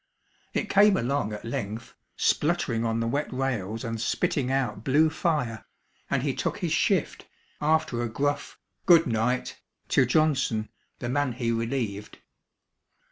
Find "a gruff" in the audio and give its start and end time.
8.01-8.57